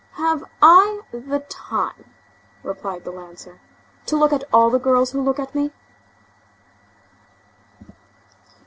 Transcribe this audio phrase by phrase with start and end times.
[0.13, 2.09] "Have I the time,"
[2.63, 3.61] replied the lancer,
[4.07, 5.69] "to look at all the girls who look at me?"